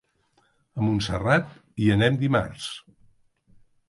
[0.79, 1.51] A Montserrat
[1.83, 2.71] hi anem dimarts.